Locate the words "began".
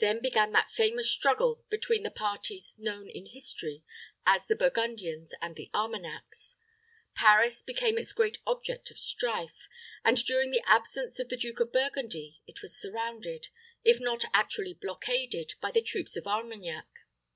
0.20-0.50